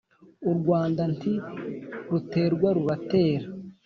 u 0.49 0.51
Rwanda 0.59 1.03
nti 1.15 1.33
ruterwa 2.09 2.69
rura 2.75 2.97
tera 3.09 3.47